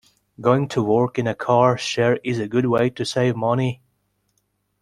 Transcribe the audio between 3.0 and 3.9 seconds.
save money.